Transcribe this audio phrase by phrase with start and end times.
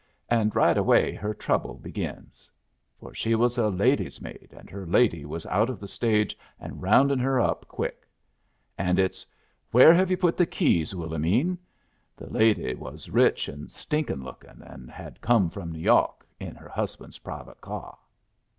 [0.31, 2.49] And right away her trouble begins.
[2.99, 6.81] For she was a lady's maid, and her lady was out of the stage and
[6.81, 8.07] roundin' her up quick.
[8.79, 9.27] And it's
[9.69, 11.59] 'Where have you put the keys, Willomene?'
[12.17, 16.69] The lady was rich and stinkin' lookin', and had come from New Yawk in her
[16.69, 17.93] husband's private cyar.